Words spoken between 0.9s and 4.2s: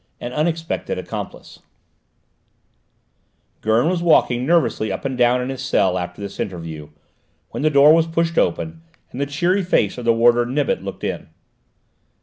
ACCOMPLICE Gurn was